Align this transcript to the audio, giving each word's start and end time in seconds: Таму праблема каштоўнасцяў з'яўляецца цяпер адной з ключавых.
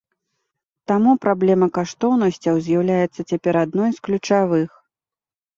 Таму 0.91 1.11
праблема 1.25 1.67
каштоўнасцяў 1.77 2.55
з'яўляецца 2.69 3.27
цяпер 3.33 3.53
адной 3.63 3.89
з 3.99 4.05
ключавых. 4.09 4.69